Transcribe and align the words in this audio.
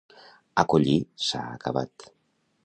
Acollir 0.63 0.95
s'ha 1.27 1.43
acabat. 1.59 2.09